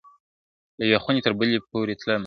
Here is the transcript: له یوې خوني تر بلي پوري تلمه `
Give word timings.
له 0.77 0.83
یوې 0.87 0.97
خوني 1.03 1.21
تر 1.25 1.33
بلي 1.39 1.57
پوري 1.69 1.95
تلمه 1.99 2.17
` 2.17 2.19